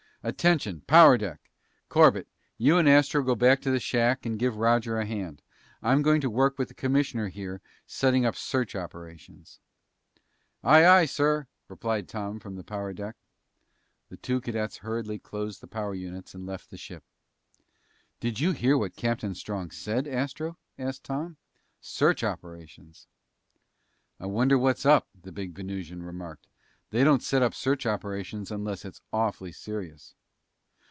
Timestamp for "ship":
16.77-17.03